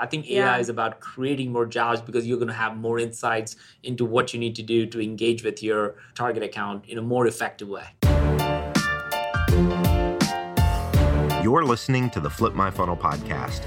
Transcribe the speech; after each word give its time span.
I 0.00 0.06
think 0.06 0.30
AI 0.30 0.34
Yeah. 0.36 0.58
is 0.58 0.68
about 0.68 1.00
creating 1.00 1.50
more 1.52 1.66
jobs 1.66 2.00
because 2.00 2.26
you're 2.26 2.38
going 2.38 2.48
to 2.48 2.54
have 2.54 2.76
more 2.76 2.98
insights 2.98 3.56
into 3.82 4.04
what 4.04 4.32
you 4.32 4.38
need 4.40 4.54
to 4.56 4.62
do 4.62 4.86
to 4.86 5.00
engage 5.00 5.42
with 5.42 5.62
your 5.62 5.96
target 6.14 6.42
account 6.42 6.84
in 6.86 6.98
a 6.98 7.02
more 7.02 7.26
effective 7.26 7.68
way. 7.68 7.84
You're 11.42 11.64
listening 11.64 12.10
to 12.10 12.20
the 12.20 12.28
Flip 12.30 12.52
My 12.54 12.70
Funnel 12.70 12.96
podcast, 12.96 13.62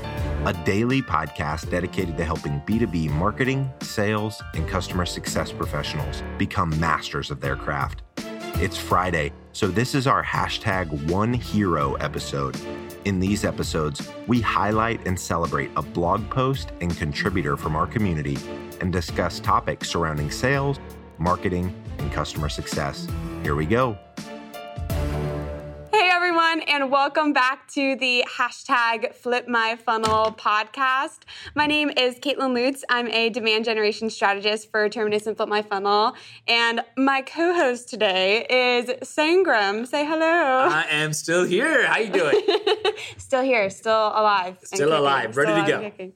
a 0.46 0.54
daily 0.66 1.02
podcast 1.02 1.70
dedicated 1.72 2.16
to 2.18 2.24
helping 2.24 2.62
B2B 2.62 3.10
marketing, 3.10 3.70
sales, 3.82 4.42
and 4.54 4.68
customer 4.68 5.06
success 5.06 5.52
professionals 5.52 6.22
become 6.38 6.78
masters 6.80 7.32
of 7.32 7.42
their 7.42 7.56
craft. 7.56 8.04
It's 8.56 8.78
Friday, 8.78 9.34
so 9.54 9.68
this 9.68 9.96
is 9.96 10.06
our 10.06 10.24
hashtag 10.24 11.10
One 11.10 11.34
Hero 11.34 11.96
episode. 11.96 12.56
In 13.04 13.20
these 13.20 13.44
episodes, 13.44 14.08
we 14.28 14.42
highlight 14.42 15.08
and 15.08 15.20
celebrate 15.20 15.72
a 15.76 15.82
blog 15.82 16.30
post 16.30 16.72
and 16.82 16.96
contributor 16.96 17.58
from 17.58 17.76
our 17.76 17.88
community 17.88 18.38
and 18.80 18.94
discuss 18.94 19.40
topics 19.40 19.90
surrounding 19.90 20.30
sales, 20.30 20.80
marketing, 21.18 21.74
and 21.98 22.12
customer 22.12 22.48
success. 22.48 23.08
Here 23.42 23.56
we 23.56 23.66
go. 23.66 23.98
And 26.74 26.90
welcome 26.90 27.34
back 27.34 27.68
to 27.74 27.98
the 27.98 28.24
hashtag 28.38 29.14
Flip 29.14 29.46
My 29.46 29.76
Funnel 29.76 30.32
podcast. 30.32 31.24
My 31.54 31.68
name 31.68 31.90
is 31.90 32.16
Caitlin 32.16 32.54
Lutz. 32.54 32.86
I'm 32.88 33.10
a 33.10 33.30
demand 33.30 33.66
generation 33.66 34.10
strategist 34.10 34.72
for 34.72 34.88
Terminus 34.88 35.28
and 35.28 35.36
Flip 35.36 35.50
My 35.50 35.64
Funnel. 35.64 36.14
And 36.48 36.80
my 36.96 37.24
co-host 37.24 37.90
today 37.90 38.46
is 38.50 38.90
Sangram. 39.06 39.86
Say 39.86 40.06
hello. 40.06 40.70
I 40.72 40.86
am 40.90 41.12
still 41.12 41.44
here. 41.44 41.86
How 41.88 41.98
you 41.98 42.10
doing? 42.10 42.42
still 43.18 43.42
here, 43.42 43.70
still 43.70 44.08
alive. 44.08 44.58
Still 44.64 44.98
alive, 44.98 45.36
ready 45.36 45.52
still 45.52 45.82
to 45.82 45.90
go. 45.90 46.12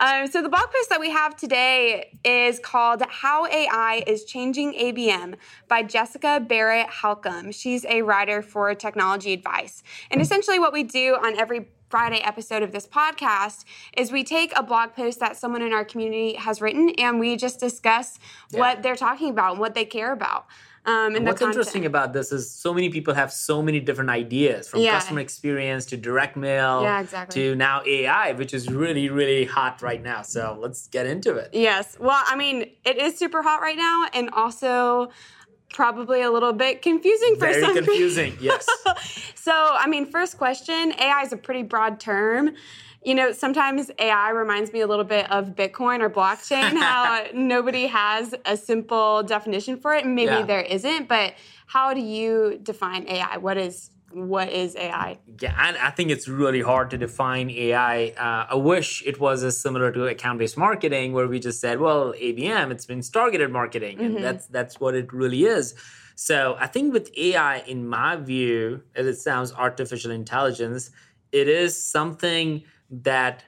Um, 0.00 0.26
so 0.28 0.40
the 0.40 0.48
blog 0.48 0.62
post 0.74 0.88
that 0.88 0.98
we 0.98 1.10
have 1.10 1.36
today 1.36 2.18
is 2.24 2.58
called 2.58 3.02
"How 3.06 3.44
AI 3.44 4.02
is 4.06 4.24
Changing 4.24 4.72
ABM" 4.72 5.34
by 5.68 5.82
Jessica 5.82 6.40
Barrett 6.40 6.86
Halcomb. 6.86 7.52
She's 7.52 7.84
a 7.84 8.00
writer 8.00 8.40
for 8.40 8.74
Technology 8.74 9.34
Advice, 9.34 9.82
and 10.10 10.22
essentially 10.22 10.58
what 10.58 10.72
we 10.72 10.84
do 10.84 11.18
on 11.22 11.38
every 11.38 11.68
Friday 11.90 12.20
episode 12.20 12.62
of 12.62 12.72
this 12.72 12.86
podcast 12.86 13.64
is 13.94 14.10
we 14.10 14.24
take 14.24 14.56
a 14.56 14.62
blog 14.62 14.94
post 14.94 15.20
that 15.20 15.36
someone 15.36 15.60
in 15.60 15.74
our 15.74 15.84
community 15.84 16.32
has 16.34 16.62
written 16.62 16.90
and 16.96 17.20
we 17.20 17.36
just 17.36 17.60
discuss 17.60 18.18
what 18.52 18.82
they're 18.82 18.96
talking 18.96 19.28
about 19.28 19.52
and 19.52 19.60
what 19.60 19.74
they 19.74 19.84
care 19.84 20.12
about. 20.12 20.46
Um, 20.86 21.14
and 21.14 21.26
What's 21.26 21.42
interesting 21.42 21.84
about 21.84 22.14
this 22.14 22.32
is 22.32 22.50
so 22.50 22.72
many 22.72 22.88
people 22.88 23.12
have 23.12 23.30
so 23.32 23.60
many 23.60 23.80
different 23.80 24.08
ideas 24.10 24.66
from 24.68 24.80
Yeah. 24.80 24.92
customer 24.92 25.20
experience 25.20 25.84
to 25.86 25.96
direct 25.98 26.36
mail 26.36 26.82
Yeah, 26.82 27.00
exactly. 27.00 27.42
to 27.42 27.54
now 27.54 27.82
AI, 27.86 28.32
which 28.32 28.54
is 28.54 28.68
really, 28.70 29.10
really 29.10 29.44
hot 29.44 29.82
right 29.82 30.02
now. 30.02 30.22
So 30.22 30.56
let's 30.58 30.86
get 30.88 31.04
into 31.06 31.36
it. 31.36 31.50
Yes. 31.52 31.96
Well, 32.00 32.22
I 32.26 32.34
mean, 32.34 32.70
it 32.84 32.96
is 32.96 33.18
super 33.18 33.42
hot 33.42 33.60
right 33.60 33.76
now 33.76 34.06
and 34.14 34.30
also 34.30 35.10
probably 35.72 36.22
a 36.22 36.30
little 36.30 36.52
bit 36.54 36.80
confusing 36.82 37.34
for 37.34 37.40
Very 37.46 37.60
some 37.60 37.74
people. 37.74 37.86
confusing. 37.86 38.36
Yes. 38.40 38.66
So, 39.34 39.52
I 39.54 39.86
mean, 39.88 40.04
first 40.04 40.36
question 40.36 40.92
AI 41.00 41.22
is 41.22 41.32
a 41.32 41.36
pretty 41.36 41.62
broad 41.62 41.98
term. 41.98 42.50
You 43.02 43.14
know, 43.14 43.32
sometimes 43.32 43.90
AI 43.98 44.30
reminds 44.30 44.72
me 44.72 44.80
a 44.80 44.86
little 44.86 45.04
bit 45.04 45.30
of 45.30 45.50
Bitcoin 45.56 46.00
or 46.00 46.10
blockchain, 46.10 46.72
how 46.76 47.24
nobody 47.34 47.86
has 47.86 48.34
a 48.44 48.56
simple 48.56 49.22
definition 49.22 49.78
for 49.78 49.94
it. 49.94 50.04
Maybe 50.04 50.32
Yeah. 50.32 50.42
there 50.44 50.60
isn't, 50.60 51.08
but 51.08 51.34
how 51.66 51.94
do 51.94 52.00
you 52.00 52.58
define 52.62 53.08
AI? 53.08 53.38
What 53.38 53.56
is 53.56 53.90
what 54.12 54.50
is 54.50 54.74
AI? 54.74 55.18
Yeah, 55.40 55.54
and 55.68 55.76
I 55.76 55.90
think 55.90 56.10
it's 56.10 56.26
really 56.26 56.60
hard 56.62 56.90
to 56.90 56.98
define 56.98 57.48
AI. 57.48 58.08
Uh, 58.18 58.46
I 58.50 58.56
wish 58.56 59.04
it 59.06 59.20
was 59.20 59.44
as 59.44 59.56
similar 59.56 59.92
to 59.92 60.06
account-based 60.06 60.56
marketing, 60.58 61.12
where 61.12 61.28
we 61.28 61.38
just 61.38 61.60
said, 61.60 61.78
"Well, 61.78 62.12
ABM, 62.14 62.72
it's 62.72 62.86
been 62.86 63.02
targeted 63.02 63.52
marketing," 63.52 64.00
and 64.00 64.20
that's 64.22 64.46
that's 64.46 64.80
what 64.80 64.96
it 64.96 65.12
really 65.12 65.44
is. 65.44 65.74
So 66.16 66.56
I 66.58 66.66
think 66.66 66.92
with 66.92 67.08
AI, 67.16 67.58
in 67.68 67.86
my 67.88 68.16
view, 68.16 68.82
as 68.96 69.06
it 69.06 69.16
sounds, 69.18 69.52
artificial 69.52 70.10
intelligence, 70.10 70.90
it 71.30 71.46
is 71.48 71.80
something 71.80 72.64
that 72.90 73.44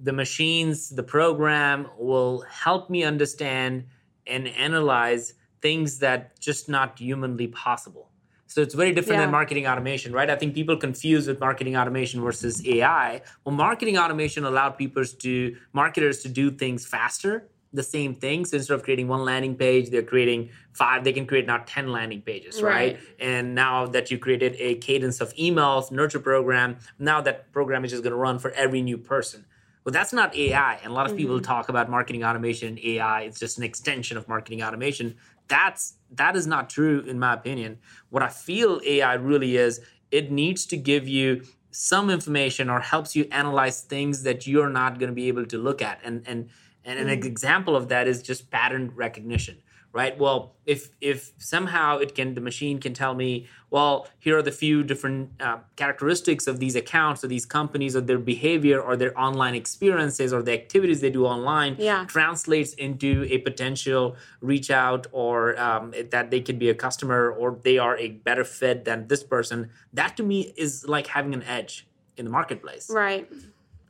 the 0.00 0.12
machines, 0.12 0.90
the 0.90 1.02
program 1.02 1.88
will 1.98 2.42
help 2.42 2.90
me 2.90 3.02
understand 3.04 3.84
and 4.26 4.48
analyze 4.48 5.34
things 5.60 5.98
that 5.98 6.38
just 6.38 6.68
not 6.68 6.98
humanly 6.98 7.48
possible. 7.48 8.10
So 8.46 8.62
it's 8.62 8.74
very 8.74 8.92
different 8.92 9.18
Yeah. 9.18 9.26
than 9.26 9.30
marketing 9.32 9.66
automation, 9.66 10.12
right? 10.12 10.30
I 10.30 10.36
think 10.36 10.54
people 10.54 10.76
confuse 10.76 11.26
with 11.26 11.38
marketing 11.40 11.76
automation 11.76 12.22
versus 12.22 12.66
AI. 12.66 13.20
Well, 13.44 13.54
marketing 13.54 13.98
automation 13.98 14.44
allowed 14.44 14.78
people 14.78 15.04
to 15.04 15.56
marketers 15.72 16.22
to 16.22 16.28
do 16.28 16.50
things 16.50 16.86
faster, 16.86 17.48
the 17.72 17.82
same 17.82 18.14
thing. 18.14 18.44
So 18.44 18.56
Instead 18.56 18.74
of 18.74 18.82
creating 18.82 19.08
one 19.08 19.24
landing 19.24 19.54
page, 19.54 19.90
they're 19.90 20.02
creating 20.02 20.50
five. 20.72 21.04
They 21.04 21.12
can 21.12 21.26
create 21.26 21.46
now 21.46 21.62
ten 21.66 21.92
landing 21.92 22.22
pages, 22.22 22.62
right? 22.62 22.94
Right. 22.94 23.00
And 23.18 23.54
now 23.54 23.86
that 23.86 24.10
you 24.10 24.18
created 24.18 24.56
a 24.58 24.76
cadence 24.76 25.20
of 25.20 25.34
emails, 25.34 25.90
nurture 25.90 26.20
program, 26.20 26.78
now 26.98 27.20
that 27.22 27.52
program 27.52 27.84
is 27.84 27.90
just 27.90 28.02
going 28.02 28.12
to 28.12 28.16
run 28.18 28.38
for 28.38 28.50
every 28.52 28.82
new 28.82 28.98
person. 28.98 29.44
Well, 29.84 29.92
that's 29.92 30.12
not 30.12 30.36
AI. 30.36 30.74
And 30.82 30.92
a 30.92 30.94
lot 30.94 31.10
of 31.10 31.16
people 31.16 31.36
mm-hmm. 31.36 31.44
talk 31.44 31.70
about 31.70 31.88
marketing 31.88 32.22
automation 32.22 32.68
and 32.68 32.78
AI. 32.78 33.22
It's 33.22 33.40
just 33.40 33.56
an 33.56 33.64
extension 33.64 34.18
of 34.18 34.28
marketing 34.28 34.62
automation. 34.62 35.16
That's 35.48 35.94
that 36.12 36.36
is 36.36 36.46
not 36.46 36.68
true 36.68 37.00
in 37.00 37.18
my 37.18 37.32
opinion. 37.32 37.78
What 38.10 38.22
I 38.22 38.28
feel 38.28 38.80
AI 38.84 39.14
really 39.14 39.56
is, 39.56 39.80
it 40.10 40.30
needs 40.30 40.66
to 40.66 40.76
give 40.76 41.08
you 41.08 41.42
some 41.70 42.10
information 42.10 42.68
or 42.68 42.80
helps 42.80 43.16
you 43.16 43.28
analyze 43.30 43.82
things 43.82 44.22
that 44.24 44.46
you're 44.46 44.68
not 44.68 44.98
going 44.98 45.08
to 45.08 45.14
be 45.14 45.28
able 45.28 45.46
to 45.46 45.58
look 45.58 45.80
at. 45.80 46.00
And 46.04 46.22
and 46.26 46.50
and 46.88 46.98
an 46.98 47.08
example 47.10 47.74
of 47.76 47.88
that 47.88 48.08
is 48.08 48.22
just 48.22 48.50
pattern 48.50 48.84
recognition 48.94 49.56
right 49.92 50.18
well 50.18 50.54
if 50.66 50.90
if 51.00 51.32
somehow 51.38 51.96
it 52.04 52.14
can 52.14 52.34
the 52.34 52.40
machine 52.50 52.78
can 52.84 52.92
tell 52.92 53.14
me 53.14 53.30
well 53.70 54.06
here 54.18 54.36
are 54.38 54.42
the 54.42 54.52
few 54.52 54.82
different 54.84 55.30
uh, 55.40 55.56
characteristics 55.76 56.46
of 56.46 56.60
these 56.60 56.76
accounts 56.76 57.24
or 57.24 57.28
these 57.28 57.46
companies 57.46 57.96
or 57.96 58.02
their 58.02 58.18
behavior 58.18 58.78
or 58.86 58.96
their 59.02 59.18
online 59.18 59.54
experiences 59.54 60.30
or 60.32 60.42
the 60.42 60.52
activities 60.52 61.00
they 61.00 61.10
do 61.20 61.24
online 61.36 61.72
Yeah. 61.78 62.04
translates 62.16 62.72
into 62.74 63.26
a 63.30 63.38
potential 63.38 64.16
reach 64.42 64.70
out 64.70 65.06
or 65.12 65.58
um, 65.58 65.84
that 66.14 66.30
they 66.30 66.40
could 66.46 66.58
be 66.58 66.68
a 66.68 66.74
customer 66.86 67.20
or 67.40 67.58
they 67.68 67.78
are 67.78 67.96
a 67.96 68.08
better 68.28 68.44
fit 68.44 68.84
than 68.84 69.08
this 69.08 69.22
person 69.34 69.70
that 69.94 70.16
to 70.18 70.22
me 70.22 70.52
is 70.64 70.70
like 70.86 71.06
having 71.16 71.32
an 71.34 71.44
edge 71.44 71.86
in 72.18 72.22
the 72.26 72.30
marketplace 72.30 72.86
Right. 72.90 73.26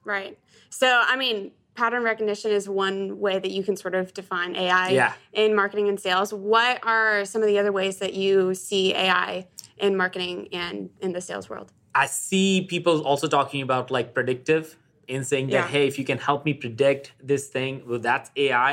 Right. 0.04 0.38
So, 0.70 0.88
I 1.12 1.16
mean, 1.16 1.50
pattern 1.78 2.02
recognition 2.02 2.50
is 2.50 2.68
one 2.68 3.20
way 3.20 3.38
that 3.38 3.52
you 3.56 3.62
can 3.62 3.76
sort 3.76 3.94
of 4.00 4.12
define 4.12 4.56
AI 4.56 4.88
Yeah. 4.90 5.12
in 5.32 5.54
marketing 5.54 5.86
and 5.88 5.98
sales. 6.06 6.28
What 6.34 6.74
are 6.94 7.24
some 7.24 7.40
of 7.44 7.48
the 7.52 7.56
other 7.60 7.70
ways 7.80 7.94
that 8.02 8.14
you 8.22 8.54
see 8.54 8.84
AI 9.04 9.46
in 9.86 9.96
marketing 10.02 10.36
and 10.52 10.90
in 11.00 11.10
the 11.16 11.20
sales 11.28 11.46
world? 11.48 11.68
I 11.94 12.06
see 12.06 12.50
people 12.74 12.94
also 13.10 13.26
talking 13.28 13.62
about 13.68 13.84
like 13.96 14.08
predictive 14.18 14.64
in 15.14 15.20
saying 15.30 15.46
that, 15.54 15.54
Yeah. 15.64 15.74
hey, 15.74 15.84
if 15.90 15.94
you 16.00 16.04
can 16.10 16.18
help 16.28 16.40
me 16.48 16.52
predict 16.64 17.04
this 17.32 17.44
thing, 17.56 17.72
well, 17.88 18.00
that's 18.10 18.28
AI. 18.36 18.72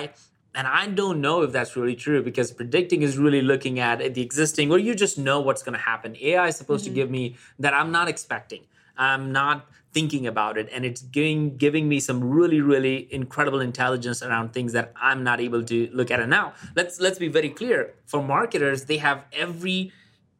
And 0.57 0.65
I 0.81 0.83
don't 0.87 1.19
know 1.25 1.37
if 1.45 1.51
that's 1.57 1.73
really 1.79 1.95
true 2.05 2.19
because 2.29 2.47
predicting 2.61 2.99
is 3.07 3.13
really 3.25 3.43
looking 3.51 3.75
at 3.89 3.95
the 4.15 4.21
existing, 4.29 4.65
where 4.69 4.83
you 4.87 4.93
just 5.05 5.15
know 5.27 5.37
what's 5.47 5.63
going 5.67 5.77
to 5.81 5.85
happen. 5.93 6.09
AI 6.29 6.47
is 6.47 6.55
supposed 6.61 6.85
Mm-hmm. 6.85 6.93
to 6.95 6.99
give 7.01 7.09
me 7.17 7.23
that 7.63 7.73
I'm 7.79 7.91
not 7.97 8.07
expecting. 8.13 8.63
I'm 8.97 9.25
not 9.41 9.57
thinking 9.95 10.27
about 10.27 10.57
it, 10.57 10.67
and 10.73 10.83
it's 10.85 11.01
giving 11.01 11.55
giving 11.55 11.87
me 11.87 11.99
some 12.01 12.19
really, 12.37 12.59
really 12.59 13.07
incredible 13.19 13.61
intelligence 13.61 14.21
around 14.21 14.51
things 14.51 14.73
that 14.73 14.91
I'm 15.09 15.23
not 15.23 15.39
able 15.39 15.63
to 15.71 15.89
look 15.93 16.11
at. 16.11 16.19
And 16.19 16.29
now 16.29 16.53
let's 16.75 16.99
let's 16.99 17.19
be 17.25 17.29
very 17.29 17.49
clear. 17.49 17.79
For 18.05 18.21
marketers, 18.21 18.85
they 18.91 18.97
have 18.97 19.23
every 19.31 19.79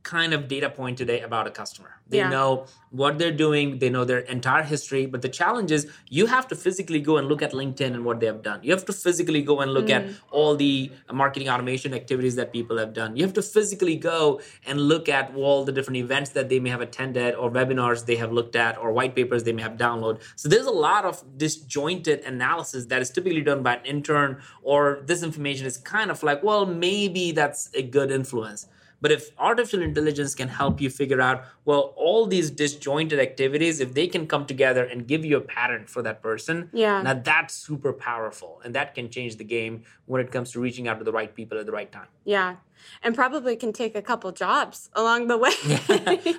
kind 0.06 0.34
of 0.36 0.48
data 0.48 0.70
point 0.70 0.98
today 0.98 1.20
about 1.22 1.48
a 1.48 1.52
customer. 1.52 1.92
They 2.08 2.20
Yeah. 2.20 2.30
know 2.30 2.66
what 2.92 3.18
they're 3.20 3.38
doing, 3.46 3.80
they 3.80 3.90
know 3.90 4.06
their 4.06 4.20
entire 4.20 4.62
history. 4.64 5.06
But 5.08 5.22
the 5.24 5.34
challenge 5.40 5.72
is 5.72 5.88
you 6.10 6.28
have 6.28 6.48
to 6.52 6.56
physically 6.56 7.02
go 7.10 7.18
and 7.18 7.28
look 7.28 7.42
at 7.42 7.52
LinkedIn 7.52 7.94
and 7.96 8.06
what 8.06 8.20
they 8.20 8.28
have 8.28 8.44
done. 8.44 8.60
You 8.62 8.72
have 8.72 8.86
to 8.86 8.94
physically 8.94 9.42
go 9.42 9.56
and 9.62 9.74
look 9.74 9.90
at 9.90 10.04
mm. 10.06 10.14
all 10.32 10.56
the 10.56 10.92
uh, 11.10 11.14
marketing 11.14 11.50
automation 11.50 11.94
activities 12.02 12.36
that 12.36 12.54
people 12.54 12.78
have 12.78 12.94
done. 12.94 13.18
You 13.18 13.24
have 13.24 13.34
to 13.34 13.42
physically 13.42 13.96
go 13.96 14.40
and 14.68 14.80
look 14.80 15.10
at 15.10 15.26
all 15.36 15.66
the 15.66 15.72
different 15.72 15.98
events 15.98 16.30
that 16.38 16.48
they 16.50 16.60
may 16.60 16.70
have 16.70 16.82
attended 16.82 17.34
or 17.34 17.50
webinars 17.50 18.06
they 18.06 18.18
have 18.24 18.32
looked 18.32 18.56
at 18.56 18.78
or 18.78 18.94
white 19.00 19.16
papers 19.16 19.44
they 19.44 19.54
may 19.54 19.64
have 19.64 19.78
downloaded. 19.88 20.20
So 20.36 20.48
there's 20.48 20.68
a 20.68 20.78
lot 20.90 21.04
of 21.06 21.24
disjointed 21.38 22.20
analysis 22.34 22.86
that 22.92 23.02
is 23.02 23.10
typically 23.10 23.42
done 23.42 23.64
by 23.64 23.74
an 23.78 23.86
intern 23.86 24.42
or 24.62 25.02
this 25.10 25.24
information 25.24 25.66
is 25.66 25.78
kind 25.78 26.12
of 26.12 26.22
like, 26.22 26.44
well, 26.44 26.68
maybe 26.68 27.32
that's 27.32 27.72
a 27.74 27.82
good 27.82 28.12
influence. 28.12 28.68
But 29.06 29.12
if 29.12 29.30
artificial 29.38 29.84
intelligence 29.84 30.34
can 30.34 30.48
help 30.48 30.82
you 30.82 30.90
figure 30.90 31.22
out, 31.22 31.44
well, 31.64 31.94
all 31.96 32.26
these 32.26 32.50
disjointed 32.50 33.20
activities, 33.20 33.80
if 33.80 33.94
they 33.94 34.08
can 34.08 34.26
come 34.26 34.48
together 34.48 34.84
and 34.84 35.06
give 35.06 35.24
you 35.24 35.38
a 35.38 35.42
pattern 35.42 35.86
for 35.86 36.02
that 36.02 36.24
person, 36.24 36.72
Yeah. 36.74 37.04
now 37.04 37.14
that's 37.14 37.54
super 37.54 37.94
powerful. 37.94 38.62
And 38.66 38.74
that 38.74 38.96
can 38.96 39.12
change 39.12 39.36
the 39.36 39.44
game 39.44 39.84
when 40.08 40.22
it 40.22 40.32
comes 40.32 40.52
to 40.54 40.60
reaching 40.60 40.88
out 40.88 40.98
to 40.98 41.04
the 41.06 41.12
right 41.12 41.36
people 41.36 41.60
at 41.60 41.68
the 41.68 41.72
right 41.72 41.92
time. 41.92 42.08
Yeah. 42.24 42.56
And 43.04 43.16
probably 43.16 43.56
can 43.56 43.74
take 43.74 43.96
a 43.96 44.02
couple 44.02 44.32
jobs 44.32 44.90
along 44.94 45.28
the 45.28 45.38
way. 45.38 45.52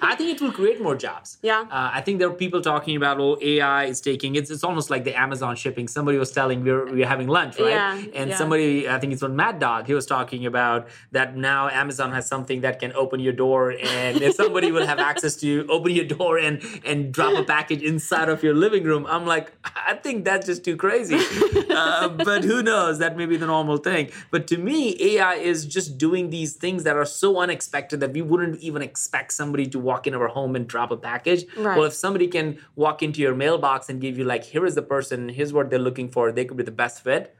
I 0.02 0.14
think 0.16 0.34
it 0.34 0.40
will 0.40 0.52
create 0.52 0.80
more 0.80 0.96
jobs. 0.96 1.38
Yeah. 1.42 1.62
Uh, 1.70 1.90
I 1.92 2.00
think 2.00 2.18
there 2.18 2.28
are 2.28 2.34
people 2.34 2.60
talking 2.60 2.96
about, 2.96 3.20
oh, 3.20 3.38
AI 3.40 3.84
is 3.84 4.00
taking 4.00 4.36
it's 4.36 4.50
it's 4.50 4.64
almost 4.64 4.90
like 4.90 5.04
the 5.04 5.14
Amazon 5.14 5.56
shipping. 5.56 5.88
Somebody 5.88 6.18
was 6.18 6.32
telling 6.32 6.62
we 6.62 6.72
were, 6.72 6.86
we 6.86 7.00
were 7.00 7.06
having 7.06 7.28
lunch, 7.28 7.58
right? 7.58 7.70
Yeah, 7.70 8.02
and 8.14 8.30
yeah. 8.30 8.36
somebody, 8.36 8.88
I 8.88 8.98
think 8.98 9.12
it's 9.12 9.22
on 9.22 9.36
Mad 9.36 9.58
Dog, 9.58 9.86
he 9.86 9.94
was 9.94 10.06
talking 10.06 10.46
about 10.46 10.88
that 11.12 11.36
now 11.36 11.68
Amazon 11.68 12.12
has 12.12 12.26
something 12.26 12.60
that 12.60 12.78
can 12.78 12.92
open 12.92 13.20
your 13.20 13.32
door, 13.32 13.72
and 13.72 14.20
if 14.20 14.34
somebody 14.42 14.72
will 14.72 14.86
have 14.86 14.98
access 14.98 15.36
to 15.36 15.46
you, 15.46 15.66
open 15.68 15.92
your 15.92 16.04
door 16.04 16.38
and 16.38 16.62
and 16.84 17.12
drop 17.12 17.34
a 17.36 17.44
package 17.44 17.82
inside 17.82 18.28
of 18.28 18.42
your 18.42 18.54
living 18.54 18.84
room. 18.84 19.06
I'm 19.08 19.26
like, 19.26 19.52
I 19.64 19.94
think 19.94 20.24
that's 20.24 20.46
just 20.46 20.64
too 20.64 20.76
crazy. 20.76 21.16
uh, 21.70 22.08
but 22.08 22.44
who 22.44 22.62
knows? 22.62 22.98
That 22.98 23.16
may 23.16 23.26
be 23.26 23.36
the 23.36 23.46
normal 23.46 23.78
thing. 23.78 24.10
But 24.30 24.46
to 24.48 24.58
me, 24.58 24.96
AI 25.00 25.34
is 25.34 25.66
just 25.66 25.98
doing 25.98 26.30
these 26.36 26.52
things 26.52 26.84
that 26.84 26.96
are 26.96 27.10
so 27.22 27.38
unexpected 27.44 27.98
that 28.00 28.12
we 28.12 28.20
wouldn't 28.20 28.60
even 28.60 28.82
expect 28.82 29.32
somebody 29.32 29.66
to 29.74 29.78
walk 29.78 30.06
in 30.06 30.14
our 30.14 30.28
home 30.28 30.54
and 30.54 30.68
drop 30.68 30.90
a 30.90 30.96
package. 30.96 31.42
Right. 31.56 31.76
Well, 31.76 31.86
if 31.86 31.94
somebody 31.94 32.28
can 32.28 32.58
walk 32.74 33.02
into 33.02 33.22
your 33.22 33.34
mailbox 33.34 33.88
and 33.88 34.02
give 34.04 34.18
you 34.18 34.24
like, 34.24 34.44
here 34.44 34.66
is 34.66 34.74
the 34.74 34.82
person, 34.82 35.30
here's 35.30 35.52
what 35.54 35.70
they're 35.70 35.86
looking 35.88 36.10
for, 36.10 36.30
they 36.30 36.44
could 36.44 36.58
be 36.58 36.62
the 36.62 36.78
best 36.84 37.02
fit. 37.02 37.34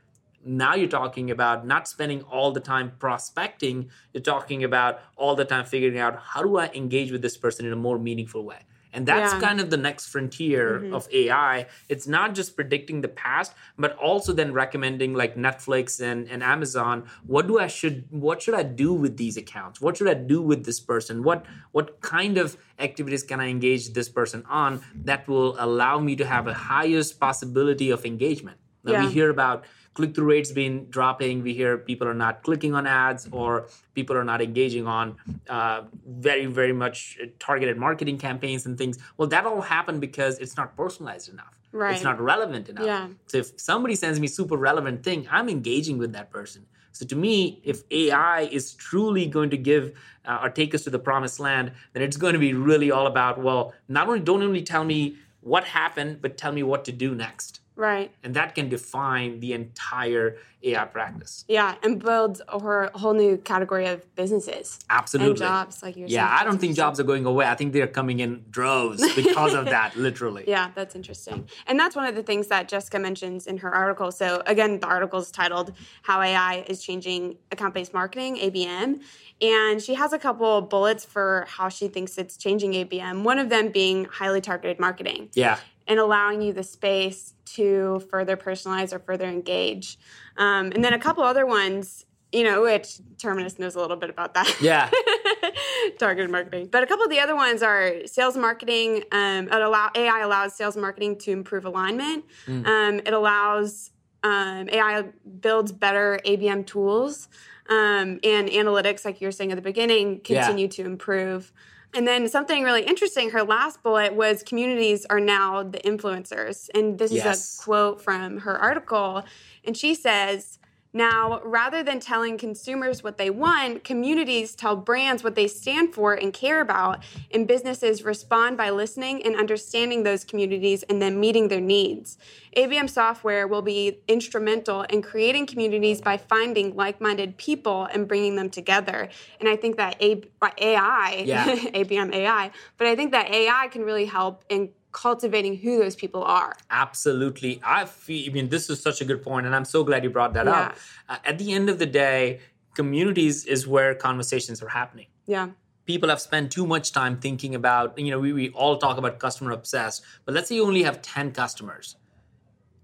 Now 0.46 0.74
you're 0.74 0.88
talking 0.88 1.30
about 1.30 1.66
not 1.66 1.88
spending 1.88 2.22
all 2.22 2.52
the 2.52 2.60
time 2.60 2.92
prospecting. 2.98 3.90
You're 4.12 4.22
talking 4.22 4.64
about 4.64 5.00
all 5.16 5.34
the 5.34 5.44
time 5.44 5.64
figuring 5.66 5.98
out 5.98 6.14
how 6.30 6.42
do 6.42 6.56
I 6.56 6.66
engage 6.68 7.10
with 7.12 7.20
this 7.20 7.36
person 7.36 7.66
in 7.66 7.72
a 7.72 7.82
more 7.86 7.98
meaningful 7.98 8.44
way. 8.44 8.60
And 8.92 9.06
that's 9.06 9.34
Yeah. 9.34 9.40
kind 9.40 9.60
of 9.60 9.70
the 9.70 9.76
next 9.76 10.06
frontier 10.08 10.80
mm-hmm. 10.80 10.94
of 10.94 11.08
AI. 11.12 11.66
It's 11.88 12.06
not 12.06 12.34
just 12.34 12.56
predicting 12.56 13.00
the 13.00 13.08
past, 13.08 13.52
but 13.78 13.96
also 13.96 14.32
then 14.32 14.52
recommending 14.52 15.14
like 15.14 15.36
Netflix 15.36 16.00
and, 16.00 16.28
and 16.28 16.42
Amazon, 16.42 17.04
what 17.26 17.46
do 17.46 17.58
I 17.58 17.66
should 17.66 18.04
what 18.10 18.42
should 18.42 18.54
I 18.54 18.62
do 18.62 18.92
with 18.92 19.16
these 19.16 19.36
accounts? 19.36 19.80
What 19.80 19.96
should 19.96 20.08
I 20.08 20.14
do 20.14 20.40
with 20.40 20.64
this 20.64 20.80
person? 20.80 21.22
What 21.22 21.44
what 21.72 22.00
kind 22.00 22.38
of 22.38 22.56
activities 22.78 23.22
can 23.22 23.40
I 23.40 23.48
engage 23.48 23.92
this 23.92 24.08
person 24.08 24.44
on 24.48 24.82
that 25.04 25.26
will 25.28 25.56
allow 25.58 25.98
me 25.98 26.16
to 26.16 26.26
have 26.26 26.46
a 26.46 26.54
highest 26.54 27.20
possibility 27.20 27.90
of 27.90 28.04
engagement? 28.04 28.58
Now 28.84 28.92
Yeah. 28.92 29.06
we 29.06 29.12
hear 29.12 29.30
about 29.30 29.64
click-through 29.96 30.26
rates 30.26 30.52
being 30.52 30.84
dropping. 30.84 31.42
We 31.42 31.54
hear 31.54 31.78
people 31.78 32.06
are 32.06 32.14
not 32.14 32.42
clicking 32.42 32.74
on 32.74 32.86
ads 32.86 33.26
or 33.32 33.68
people 33.94 34.14
are 34.16 34.24
not 34.24 34.42
engaging 34.42 34.86
on 34.86 35.16
uh, 35.48 35.84
very, 36.06 36.46
very 36.46 36.74
much 36.74 37.18
targeted 37.38 37.78
marketing 37.78 38.18
campaigns 38.18 38.66
and 38.66 38.76
things. 38.76 38.98
Well, 39.16 39.28
that 39.28 39.46
all 39.46 39.62
happened 39.62 40.02
because 40.02 40.38
it's 40.38 40.56
not 40.56 40.76
personalized 40.76 41.30
enough. 41.32 41.58
Right. 41.72 41.94
It's 41.94 42.04
not 42.04 42.20
relevant 42.20 42.68
enough. 42.68 42.84
Yeah. 42.84 43.08
So 43.26 43.38
if 43.38 43.58
somebody 43.58 43.94
sends 43.94 44.20
me 44.20 44.26
super 44.26 44.56
relevant 44.56 45.02
thing, 45.02 45.26
I'm 45.30 45.48
engaging 45.48 45.96
with 45.98 46.12
that 46.12 46.30
person. 46.30 46.66
So 46.92 47.04
to 47.06 47.16
me, 47.16 47.60
if 47.64 47.82
AI 47.90 48.42
is 48.52 48.74
truly 48.74 49.26
going 49.26 49.50
to 49.50 49.58
give 49.58 49.98
uh, 50.24 50.40
or 50.42 50.50
take 50.50 50.74
us 50.74 50.84
to 50.84 50.90
the 50.90 50.98
promised 50.98 51.40
land, 51.40 51.72
then 51.92 52.02
it's 52.02 52.16
going 52.16 52.34
to 52.34 52.38
be 52.38 52.52
really 52.54 52.90
all 52.90 53.06
about 53.06 53.38
well, 53.42 53.74
not 53.88 54.08
only 54.08 54.20
don't 54.20 54.42
only 54.42 54.62
tell 54.62 54.84
me 54.84 55.16
what 55.40 55.64
happened, 55.64 56.20
but 56.20 56.36
tell 56.36 56.52
me 56.52 56.62
what 56.62 56.84
to 56.86 56.92
do 56.92 57.14
next 57.14 57.60
right. 57.76 58.10
and 58.24 58.34
that 58.34 58.54
can 58.54 58.68
define 58.68 59.40
the 59.40 59.52
entire 59.52 60.36
AI 60.62 60.84
practice. 60.86 61.44
Yeah, 61.46 61.76
and 61.84 62.02
build 62.02 62.42
a 62.48 62.58
whole- 62.58 63.14
new 63.14 63.36
category 63.36 63.86
of 63.86 63.98
businesses 64.16 64.80
Absolutely. 64.90 65.30
and 65.30 65.38
jobs, 65.38 65.82
like 65.82 65.96
you 65.96 66.02
were 66.04 66.08
Yeah. 66.08 66.28
I 66.40 66.42
don't 66.44 66.58
think 66.58 66.74
jobs 66.74 66.98
are 66.98 67.04
going 67.04 67.24
away. 67.24 67.46
I 67.46 67.54
think 67.54 67.72
they're 67.72 67.86
coming 67.86 68.18
in 68.20 68.44
droves 68.50 69.00
because 69.14 69.54
of 69.54 69.66
that, 69.66 69.94
literally. 69.96 70.44
Yeah, 70.48 70.70
that's 70.74 70.96
interesting. 70.96 71.48
And 71.68 71.78
that's 71.78 71.94
one 71.94 72.06
of 72.06 72.14
the 72.16 72.22
things 72.22 72.48
that 72.48 72.66
Jessica 72.68 72.98
mentions 72.98 73.46
in 73.46 73.58
her 73.58 73.72
article. 73.72 74.10
So, 74.10 74.42
again, 74.46 74.80
the 74.80 74.86
article 74.88 75.20
is 75.20 75.30
titled 75.30 75.72
How 76.02 76.20
AI 76.20 76.64
is 76.68 76.82
Changing 76.82 77.36
Account 77.52 77.72
Based 77.74 77.94
Marketing, 77.94 78.36
ABM. 78.36 79.02
And 79.40 79.80
she 79.82 79.94
has 79.94 80.12
a 80.12 80.18
couple 80.18 80.62
bullets 80.62 81.04
for 81.04 81.44
how 81.48 81.68
she 81.68 81.86
thinks 81.88 82.18
it's 82.18 82.36
changing 82.36 82.72
ABM, 82.72 83.22
one 83.22 83.38
of 83.38 83.50
them 83.50 83.68
being 83.70 84.06
highly 84.06 84.40
targeted 84.40 84.80
marketing 84.80 85.28
Yeah. 85.34 85.58
And 85.86 85.98
allowing 85.98 86.42
you 86.42 86.52
the 86.52 86.62
space 86.62 87.34
to 87.44 88.00
further 88.10 88.36
personalize 88.36 88.92
or 88.92 88.98
further 88.98 89.26
engage. 89.26 89.98
Um, 90.36 90.72
and 90.72 90.84
then 90.84 90.92
a 90.92 90.98
couple 90.98 91.22
other 91.22 91.46
ones, 91.46 92.04
you 92.32 92.44
know, 92.44 92.62
which 92.62 92.98
Terminus 93.18 93.58
knows 93.58 93.74
a 93.76 93.80
little 93.80 93.96
bit 93.96 94.10
about 94.10 94.34
that. 94.34 94.52
Yeah. 94.60 94.90
targeted 95.98 96.30
marketing. 96.30 96.68
But 96.70 96.82
a 96.82 96.86
couple 96.86 97.04
of 97.04 97.10
the 97.10 97.20
other 97.20 97.34
ones 97.36 97.62
are 97.62 98.06
sales 98.06 98.36
marketing. 98.36 99.04
Um, 99.12 99.46
it 99.46 99.52
allow 99.52 99.90
AI 99.94 100.20
allows 100.20 100.54
sales 100.54 100.76
marketing 100.76 101.16
to 101.20 101.30
improve 101.30 101.64
alignment. 101.64 102.24
Um, 102.48 102.98
it 103.00 103.12
allows 103.12 103.90
um, 104.22 104.68
AI 104.70 105.04
builds 105.40 105.72
better 105.72 106.18
ABM 106.24 106.66
tools 106.66 107.28
um, 107.68 108.18
and 108.24 108.48
analytics, 108.48 109.04
like 109.04 109.20
you 109.20 109.28
were 109.28 109.32
saying 109.32 109.52
at 109.52 109.56
the 109.56 109.62
beginning, 109.62 110.20
Yeah. 110.26 110.42
continue 110.46 110.68
to 110.68 110.84
improve. 110.84 111.52
And 111.96 112.06
then 112.06 112.28
something 112.28 112.62
really 112.62 112.82
interesting, 112.82 113.30
her 113.30 113.42
last 113.42 113.82
bullet 113.82 114.14
was 114.14 114.42
communities 114.42 115.06
are 115.06 115.18
now 115.18 115.62
the 115.62 115.78
influencers. 115.78 116.68
And 116.74 116.98
this 116.98 117.10
Yes. 117.10 117.38
is 117.38 117.58
a 117.58 117.62
quote 117.64 118.02
from 118.02 118.40
her 118.40 118.54
article. 118.58 119.24
And 119.64 119.74
she 119.74 119.94
says, 119.94 120.58
now, 120.96 121.40
rather 121.44 121.82
than 121.82 122.00
telling 122.00 122.38
consumers 122.38 123.04
what 123.04 123.18
they 123.18 123.28
want, 123.28 123.84
communities 123.84 124.54
tell 124.54 124.76
brands 124.76 125.22
what 125.22 125.34
they 125.34 125.46
stand 125.46 125.92
for 125.92 126.14
and 126.14 126.32
care 126.32 126.62
about, 126.62 127.04
and 127.30 127.46
businesses 127.46 128.02
respond 128.02 128.56
by 128.56 128.70
listening 128.70 129.22
and 129.26 129.36
understanding 129.36 130.04
those 130.04 130.24
communities 130.24 130.82
and 130.84 131.02
then 131.02 131.20
meeting 131.20 131.48
their 131.48 131.60
needs. 131.60 132.16
ABM 132.56 132.88
software 132.88 133.46
will 133.46 133.60
be 133.60 133.98
instrumental 134.08 134.82
in 134.84 135.02
creating 135.02 135.44
communities 135.44 136.00
by 136.00 136.16
finding 136.16 136.74
like 136.74 136.98
minded 136.98 137.36
people 137.36 137.84
and 137.92 138.08
bringing 138.08 138.36
them 138.36 138.48
together. 138.48 139.10
And 139.38 139.50
I 139.50 139.56
think 139.56 139.76
that 139.76 140.00
A- 140.02 140.22
AI, 140.58 141.22
Yeah. 141.26 141.44
ABM 141.74 142.14
AI, 142.14 142.50
but 142.78 142.86
I 142.86 142.96
think 142.96 143.12
that 143.12 143.28
AI 143.30 143.68
can 143.70 143.82
really 143.82 144.06
help 144.06 144.44
in 144.48 144.70
cultivating 144.96 145.54
who 145.58 145.78
those 145.78 145.94
people 145.94 146.22
are. 146.24 146.56
Absolutely. 146.70 147.60
I 147.62 147.84
feel, 147.84 148.30
I 148.30 148.32
mean, 148.32 148.48
this 148.48 148.70
is 148.70 148.80
such 148.80 148.98
a 149.02 149.04
good 149.04 149.22
point, 149.22 149.44
and 149.46 149.54
I'm 149.54 149.66
so 149.66 149.84
glad 149.84 150.02
you 150.04 150.10
brought 150.10 150.32
that 150.38 150.48
up. 150.48 150.74
Uh, 151.08 151.18
at 151.30 151.36
the 151.38 151.52
end 151.52 151.68
of 151.68 151.78
the 151.78 151.86
day, 151.86 152.40
communities 152.74 153.44
is 153.44 153.66
where 153.66 153.94
conversations 153.94 154.62
are 154.62 154.72
happening. 154.80 155.08
Yeah. 155.26 155.48
people 155.92 156.08
have 156.08 156.20
spent 156.20 156.50
too 156.50 156.66
much 156.66 156.86
time 157.00 157.14
thinking 157.26 157.52
about 157.54 157.86
you 158.04 158.10
know 158.12 158.18
we, 158.26 158.30
we 158.40 158.46
all 158.50 158.76
talk 158.84 158.96
about 159.02 159.12
customer 159.26 159.50
obsessed 159.52 159.98
but 160.24 160.34
let's 160.34 160.48
say 160.48 160.54
you 160.58 160.64
only 160.70 160.82
have 160.88 160.96
10 161.02 161.32
customers 161.42 161.86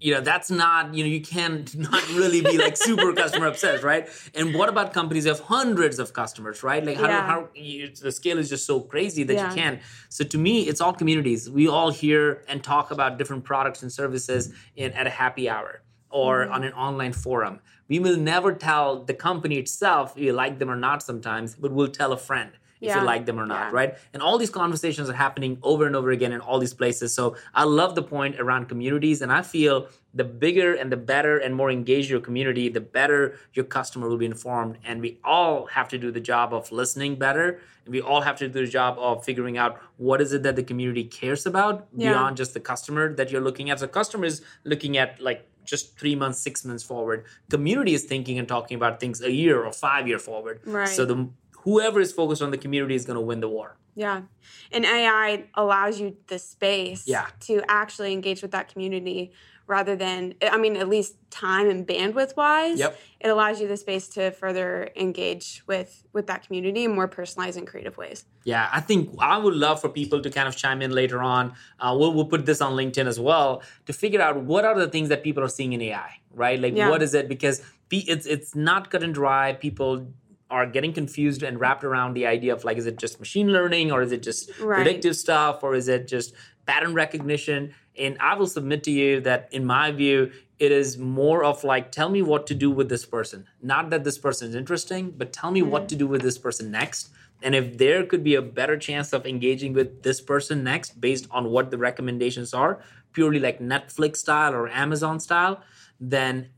you 0.04 0.12
know 0.14 0.20
that's 0.20 0.50
not 0.50 0.92
you 0.94 1.02
know 1.04 1.08
you 1.16 1.20
can 1.20 1.64
not 1.76 2.02
really 2.20 2.40
be 2.42 2.56
like 2.58 2.76
super 2.76 3.12
customer 3.22 3.46
obsessed 3.46 3.82
right 3.92 4.08
and 4.34 4.54
what 4.58 4.68
about 4.68 4.92
companies 4.92 5.24
that 5.24 5.30
have 5.36 5.40
hundreds 5.58 5.98
of 5.98 6.12
customers 6.12 6.62
right 6.62 6.84
like 6.84 6.96
how, 6.96 7.08
Yeah. 7.08 7.26
how 7.32 7.48
you, 7.54 7.88
the 8.06 8.12
scale 8.20 8.38
is 8.38 8.48
just 8.54 8.66
so 8.66 8.80
crazy 8.80 9.22
that 9.24 9.34
Yeah. 9.34 9.48
you 9.48 9.54
can 9.54 9.80
so 10.08 10.24
to 10.24 10.38
me 10.46 10.54
it's 10.70 10.80
all 10.80 10.92
communities 11.02 11.48
we 11.48 11.68
all 11.68 11.90
hear 11.90 12.42
and 12.48 12.62
talk 12.74 12.90
about 12.96 13.10
different 13.18 13.44
products 13.44 13.82
and 13.82 13.90
services 13.92 14.52
in 14.76 14.92
at 14.92 15.06
a 15.06 15.14
happy 15.22 15.48
hour 15.48 15.72
or 16.10 16.32
Mm-hmm. 16.44 16.52
on 16.54 16.64
an 16.64 16.72
online 16.74 17.12
forum 17.12 17.60
we 17.88 17.98
will 17.98 18.16
never 18.34 18.50
tell 18.68 18.88
the 19.10 19.14
company 19.28 19.56
itself 19.64 20.04
if 20.16 20.22
you 20.24 20.32
like 20.32 20.58
them 20.58 20.70
or 20.74 20.76
not 20.88 20.98
sometimes 21.10 21.54
but 21.62 21.70
we'll 21.72 21.94
tell 22.00 22.12
a 22.12 22.18
friend 22.28 22.52
if 22.82 22.88
Yeah. 22.88 23.00
you 23.00 23.06
like 23.06 23.26
them 23.26 23.38
or 23.38 23.46
not, 23.46 23.66
Yeah. 23.72 23.78
right? 23.80 23.94
And 24.12 24.22
all 24.22 24.36
these 24.38 24.50
conversations 24.50 25.08
are 25.08 25.14
happening 25.14 25.56
over 25.62 25.86
and 25.86 25.94
over 25.94 26.10
again 26.10 26.32
in 26.32 26.40
all 26.40 26.58
these 26.58 26.74
places. 26.74 27.14
So 27.14 27.36
I 27.54 27.62
love 27.64 27.94
the 27.94 28.02
point 28.02 28.40
around 28.40 28.68
communities, 28.68 29.22
and 29.22 29.30
I 29.32 29.42
feel 29.42 29.86
the 30.14 30.24
bigger 30.24 30.74
and 30.74 30.90
the 30.92 30.96
better 30.96 31.38
and 31.38 31.54
more 31.54 31.70
engaged 31.70 32.10
your 32.10 32.20
community, 32.20 32.68
the 32.68 32.80
better 32.82 33.38
your 33.54 33.64
customer 33.64 34.08
will 34.08 34.18
be 34.18 34.26
informed. 34.26 34.76
And 34.84 35.00
we 35.00 35.18
all 35.24 35.66
have 35.66 35.88
to 35.88 35.96
do 35.98 36.10
the 36.10 36.20
job 36.20 36.52
of 36.52 36.70
listening 36.72 37.14
better. 37.16 37.60
And 37.86 37.92
we 37.94 38.02
all 38.02 38.20
have 38.20 38.36
to 38.36 38.48
do 38.48 38.60
the 38.66 38.70
job 38.70 38.96
of 38.98 39.24
figuring 39.24 39.56
out 39.56 39.78
what 39.96 40.20
is 40.20 40.32
it 40.32 40.42
that 40.42 40.56
the 40.56 40.62
community 40.64 41.04
cares 41.04 41.46
about 41.46 41.86
Yeah. 41.96 42.10
beyond 42.12 42.36
just 42.36 42.52
the 42.52 42.60
customer 42.60 43.14
that 43.14 43.30
you're 43.30 43.40
looking 43.40 43.70
at. 43.70 43.78
So 43.80 43.86
customer 43.86 44.26
is 44.26 44.42
looking 44.64 44.96
at 44.98 45.20
like 45.20 45.48
just 45.64 45.96
three 45.98 46.14
months, 46.16 46.38
six 46.40 46.64
months 46.64 46.82
forward. 46.82 47.24
Community 47.48 47.94
is 47.94 48.04
thinking 48.04 48.36
and 48.38 48.46
talking 48.48 48.74
about 48.76 48.98
things 49.00 49.20
a 49.22 49.30
year 49.30 49.62
or 49.64 49.72
five 49.72 50.06
year 50.08 50.18
forward. 50.18 50.60
Right. 50.66 50.88
So 50.88 51.04
the 51.04 51.28
whoever 51.62 52.00
is 52.00 52.12
focused 52.12 52.42
on 52.42 52.50
the 52.50 52.58
community 52.58 52.94
is 52.94 53.04
going 53.04 53.16
to 53.16 53.20
win 53.20 53.40
the 53.40 53.48
war. 53.48 53.76
Yeah. 53.94 54.22
And 54.70 54.84
AI 54.86 55.44
allows 55.54 56.00
you 56.00 56.16
the 56.28 56.38
space 56.38 57.06
Yeah. 57.06 57.26
to 57.40 57.62
actually 57.68 58.12
engage 58.12 58.40
with 58.42 58.50
that 58.52 58.68
community 58.72 59.32
rather 59.68 59.94
than, 59.94 60.34
I 60.42 60.56
mean, 60.58 60.76
at 60.76 60.88
least 60.88 61.14
time 61.30 61.68
and 61.70 61.86
bandwidth 61.86 62.36
wise. 62.36 62.78
Yep. 62.78 62.98
It 63.20 63.28
allows 63.28 63.60
you 63.60 63.68
the 63.68 63.76
space 63.76 64.08
to 64.08 64.30
further 64.32 64.90
engage 64.96 65.62
with 65.66 66.04
with 66.12 66.26
that 66.26 66.44
community 66.46 66.84
in 66.84 66.94
more 66.94 67.06
personalized 67.06 67.56
and 67.58 67.66
creative 67.66 67.96
ways. 67.96 68.24
Yeah, 68.44 68.68
I 68.72 68.80
think 68.80 69.14
I 69.18 69.38
would 69.38 69.54
love 69.54 69.80
for 69.80 69.88
people 69.88 70.20
to 70.22 70.30
kind 70.30 70.48
of 70.48 70.56
chime 70.56 70.82
in 70.82 70.90
later 70.90 71.20
on. 71.22 71.54
Uh, 71.78 71.94
we'll, 71.98 72.12
we'll 72.12 72.26
put 72.26 72.44
this 72.44 72.60
on 72.60 72.72
LinkedIn 72.72 73.06
as 73.06 73.20
well 73.20 73.62
to 73.86 73.92
figure 73.92 74.20
out 74.20 74.36
what 74.42 74.64
are 74.64 74.76
the 74.78 74.88
things 74.88 75.08
that 75.10 75.22
people 75.22 75.42
are 75.44 75.48
seeing 75.48 75.72
in 75.74 75.80
AI, 75.80 76.18
right? 76.34 76.60
Like, 76.60 76.74
Yeah. 76.74 76.90
what 76.90 77.00
is 77.02 77.14
it? 77.14 77.28
Because 77.28 77.62
it's 77.90 78.26
it's 78.26 78.54
not 78.54 78.90
cut 78.90 79.02
and 79.02 79.14
dry. 79.14 79.52
People 79.52 80.06
are 80.52 80.66
getting 80.66 80.92
confused 80.92 81.42
and 81.42 81.58
wrapped 81.58 81.82
around 81.82 82.14
the 82.14 82.26
idea 82.26 82.52
of 82.52 82.62
like, 82.62 82.76
is 82.76 82.86
it 82.86 82.98
just 82.98 83.18
machine 83.18 83.48
learning 83.56 83.90
or 83.90 84.02
is 84.02 84.12
it 84.12 84.22
just 84.22 84.50
Right. 84.60 84.76
predictive 84.76 85.16
stuff 85.16 85.64
or 85.64 85.74
is 85.74 85.88
it 85.88 86.06
just 86.06 86.34
pattern 86.66 86.94
recognition? 86.94 87.74
And 87.98 88.16
I 88.20 88.34
will 88.34 88.46
submit 88.46 88.84
to 88.84 88.90
you 88.90 89.20
that, 89.22 89.48
in 89.50 89.64
my 89.64 89.90
view, 89.92 90.30
it 90.58 90.70
is 90.70 90.98
more 90.98 91.42
of 91.42 91.64
like, 91.64 91.90
tell 91.90 92.08
me 92.08 92.22
what 92.22 92.46
to 92.48 92.54
do 92.54 92.70
with 92.70 92.88
this 92.88 93.04
person. 93.04 93.46
Not 93.62 93.90
that 93.90 94.04
this 94.04 94.18
person 94.18 94.48
is 94.50 94.54
interesting, 94.54 95.10
but 95.10 95.32
tell 95.32 95.50
me 95.50 95.60
mm-hmm. 95.60 95.70
what 95.70 95.88
to 95.88 95.96
do 95.96 96.06
with 96.06 96.22
this 96.22 96.38
person 96.38 96.70
next. 96.70 97.10
And 97.42 97.54
if 97.54 97.78
there 97.78 98.04
could 98.06 98.22
be 98.22 98.36
a 98.36 98.42
better 98.42 98.76
chance 98.78 99.12
of 99.12 99.26
engaging 99.26 99.72
with 99.72 100.02
this 100.02 100.20
person 100.20 100.62
next 100.62 101.00
based 101.00 101.26
on 101.30 101.50
what 101.50 101.70
the 101.70 101.78
recommendations 101.78 102.54
are, 102.54 102.80
purely 103.12 103.40
like 103.40 103.58
Netflix 103.58 104.18
style 104.18 104.54
or 104.54 104.68
Amazon 104.68 105.18
style, 105.18 105.62
then 105.98 106.48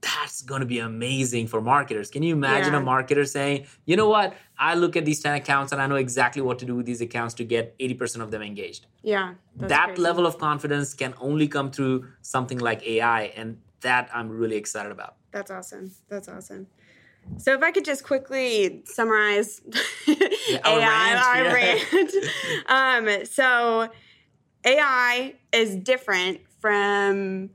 that's 0.00 0.42
going 0.42 0.60
to 0.60 0.66
be 0.66 0.78
amazing 0.78 1.46
for 1.46 1.60
marketers. 1.60 2.10
Can 2.10 2.22
you 2.22 2.34
imagine 2.34 2.72
yeah. 2.72 2.80
a 2.80 2.82
marketer 2.82 3.28
saying, 3.28 3.66
you 3.84 3.96
know 3.96 4.08
what? 4.08 4.34
I 4.58 4.74
look 4.74 4.96
at 4.96 5.04
these 5.04 5.20
10 5.20 5.34
accounts 5.34 5.72
and 5.72 5.80
I 5.80 5.86
know 5.86 5.96
exactly 5.96 6.42
what 6.42 6.58
to 6.60 6.64
do 6.64 6.76
with 6.76 6.86
these 6.86 7.00
accounts 7.00 7.34
to 7.34 7.44
get 7.44 7.78
80% 7.78 8.20
of 8.20 8.30
them 8.30 8.42
engaged. 8.42 8.86
Yeah. 9.02 9.34
That 9.56 9.86
crazy. 9.86 10.02
level 10.02 10.26
of 10.26 10.38
confidence 10.38 10.94
can 10.94 11.14
only 11.20 11.48
come 11.48 11.70
through 11.70 12.08
something 12.22 12.58
like 12.58 12.82
AI. 12.86 13.24
And 13.36 13.58
that 13.80 14.10
I'm 14.12 14.28
really 14.28 14.56
excited 14.56 14.92
about. 14.92 15.16
That's 15.32 15.50
awesome. 15.50 15.92
That's 16.08 16.28
awesome. 16.28 16.66
So 17.38 17.54
if 17.54 17.62
I 17.62 17.70
could 17.70 17.84
just 17.84 18.04
quickly 18.04 18.82
summarize 18.86 19.60
yeah, 20.06 20.58
AI, 20.64 21.14
our 21.24 21.54
rant. 21.54 22.14
um, 23.20 23.26
so 23.26 23.90
AI 24.64 25.34
is 25.52 25.76
different 25.76 26.40
from 26.60 27.50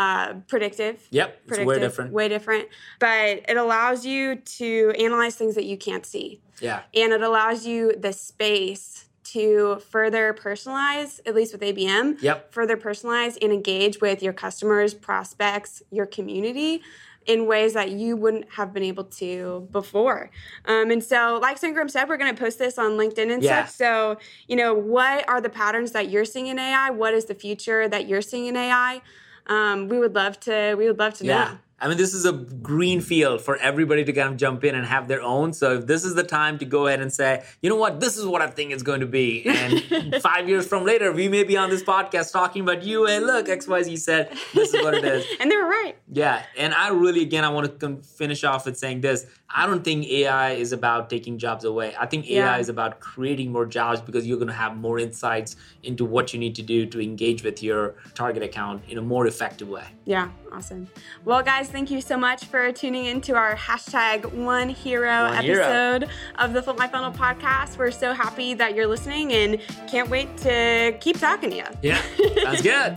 uh, 0.00 0.32
predictive. 0.48 1.06
Yep, 1.10 1.46
predictive, 1.46 1.66
way 1.66 1.78
different. 1.78 2.12
Way 2.12 2.28
different. 2.28 2.68
But 2.98 3.44
it 3.46 3.58
allows 3.58 4.06
you 4.06 4.36
to 4.36 4.94
analyze 4.98 5.36
things 5.36 5.54
that 5.56 5.66
you 5.66 5.76
can't 5.76 6.06
see. 6.06 6.40
Yeah. 6.58 6.82
And 6.94 7.12
it 7.12 7.20
allows 7.20 7.66
you 7.66 7.94
the 7.94 8.14
space 8.14 9.04
to 9.24 9.78
further 9.90 10.32
personalize, 10.32 11.20
at 11.26 11.34
least 11.34 11.52
with 11.52 11.60
ABM. 11.60 12.20
Yep. 12.22 12.50
Further 12.54 12.78
personalize 12.78 13.36
and 13.42 13.52
engage 13.52 14.00
with 14.00 14.22
your 14.22 14.32
customers, 14.32 14.94
prospects, 14.94 15.82
your 15.90 16.06
community 16.06 16.82
in 17.26 17.44
ways 17.46 17.74
that 17.74 17.90
you 17.90 18.16
wouldn't 18.16 18.50
have 18.52 18.72
been 18.72 18.82
able 18.82 19.04
to 19.04 19.68
before. 19.70 20.30
Um, 20.64 20.90
and 20.90 21.04
so, 21.04 21.38
like 21.42 21.60
Sangram 21.60 21.90
said, 21.90 22.08
we're 22.08 22.16
going 22.16 22.34
to 22.34 22.40
post 22.42 22.58
this 22.58 22.78
on 22.78 22.92
LinkedIn 22.92 23.30
and 23.30 23.42
yeah. 23.42 23.66
stuff. 23.66 23.76
So, 23.76 24.18
you 24.48 24.56
know, 24.56 24.72
what 24.72 25.28
are 25.28 25.42
the 25.42 25.50
patterns 25.50 25.92
that 25.92 26.08
you're 26.08 26.24
seeing 26.24 26.46
in 26.46 26.58
AI? 26.58 26.88
What 26.88 27.12
is 27.12 27.26
the 27.26 27.34
future 27.34 27.86
that 27.86 28.08
you're 28.08 28.22
seeing 28.22 28.46
in 28.46 28.56
AI? 28.56 29.02
Um, 29.50 29.88
we 29.88 29.98
would 29.98 30.14
love 30.14 30.40
to. 30.40 30.74
We 30.78 30.86
would 30.86 30.98
love 30.98 31.14
to 31.14 31.26
yeah. 31.26 31.44
know. 31.44 31.58
I 31.82 31.88
mean, 31.88 31.96
this 31.96 32.12
is 32.12 32.26
a 32.26 32.32
green 32.32 33.00
field 33.00 33.40
for 33.40 33.56
everybody 33.56 34.04
to 34.04 34.12
kind 34.12 34.28
of 34.28 34.36
jump 34.36 34.64
in 34.64 34.74
and 34.74 34.84
have 34.86 35.08
their 35.08 35.22
own. 35.22 35.54
So 35.54 35.78
if 35.78 35.86
this 35.86 36.04
is 36.04 36.14
the 36.14 36.22
time 36.22 36.58
to 36.58 36.66
go 36.66 36.86
ahead 36.86 37.00
and 37.00 37.10
say, 37.10 37.42
you 37.62 37.70
know 37.70 37.76
what, 37.76 38.00
this 38.00 38.18
is 38.18 38.26
what 38.26 38.42
I 38.42 38.48
think 38.48 38.72
it's 38.72 38.82
going 38.82 39.00
to 39.00 39.06
be. 39.06 39.46
And 39.46 40.14
five 40.22 40.46
years 40.46 40.66
from 40.66 40.84
later, 40.84 41.10
we 41.10 41.28
may 41.28 41.42
be 41.42 41.56
on 41.56 41.70
this 41.70 41.82
podcast 41.82 42.32
talking 42.32 42.62
about 42.62 42.82
you. 42.82 43.06
And 43.06 43.26
look, 43.26 43.46
XYZ 43.46 43.98
said 43.98 44.30
this 44.52 44.74
is 44.74 44.84
what 44.84 44.94
it 44.94 45.04
is. 45.04 45.24
and 45.40 45.50
they 45.50 45.56
were 45.56 45.66
right. 45.66 45.96
Yeah. 46.12 46.42
And 46.58 46.74
I 46.74 46.88
really, 46.90 47.22
again, 47.22 47.44
I 47.44 47.48
want 47.48 47.80
to 47.80 48.02
finish 48.02 48.44
off 48.44 48.66
with 48.66 48.76
saying 48.76 49.00
this. 49.00 49.26
I 49.54 49.66
don't 49.66 49.82
think 49.82 50.06
AI 50.06 50.52
is 50.52 50.72
about 50.72 51.10
taking 51.10 51.38
jobs 51.38 51.64
away. 51.64 51.94
I 51.98 52.06
think 52.06 52.30
AI 52.30 52.34
yeah. 52.34 52.58
is 52.58 52.68
about 52.68 53.00
creating 53.00 53.50
more 53.50 53.66
jobs 53.66 54.00
because 54.00 54.26
you're 54.26 54.36
going 54.36 54.48
to 54.48 54.54
have 54.54 54.76
more 54.76 54.98
insights 54.98 55.56
into 55.82 56.04
what 56.04 56.32
you 56.32 56.38
need 56.38 56.54
to 56.56 56.62
do 56.62 56.86
to 56.86 57.00
engage 57.00 57.42
with 57.42 57.62
your 57.62 57.96
target 58.14 58.42
account 58.42 58.82
in 58.88 58.98
a 58.98 59.02
more 59.02 59.26
effective 59.26 59.68
way. 59.68 59.84
Yeah, 60.04 60.30
awesome. 60.52 60.88
Well, 61.24 61.42
guys, 61.42 61.68
thank 61.68 61.90
you 61.90 62.00
so 62.00 62.16
much 62.16 62.44
for 62.44 62.70
tuning 62.72 63.06
into 63.06 63.34
our 63.34 63.56
hashtag 63.56 64.32
One 64.32 64.68
Hero 64.68 65.24
one 65.24 65.34
episode 65.34 66.02
hero. 66.04 66.14
of 66.38 66.52
the 66.52 66.62
Flip 66.62 66.78
My 66.78 66.86
Funnel 66.86 67.12
podcast. 67.12 67.76
We're 67.76 67.90
so 67.90 68.12
happy 68.12 68.54
that 68.54 68.74
you're 68.74 68.86
listening 68.86 69.32
and 69.32 69.60
can't 69.88 70.08
wait 70.08 70.36
to 70.38 70.96
keep 71.00 71.18
talking 71.18 71.50
to 71.50 71.56
you. 71.56 71.64
Yeah, 71.82 72.00
that's 72.44 72.62
good. 72.62 72.96